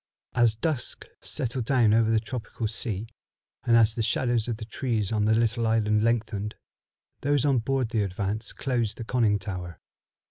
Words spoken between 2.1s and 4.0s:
tropical sea, and as